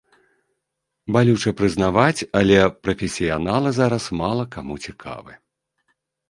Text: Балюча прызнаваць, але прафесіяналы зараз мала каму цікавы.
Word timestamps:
Балюча 1.17 1.51
прызнаваць, 1.59 2.25
але 2.39 2.57
прафесіяналы 2.87 3.69
зараз 3.81 4.09
мала 4.23 4.43
каму 4.57 4.79
цікавы. 4.89 5.37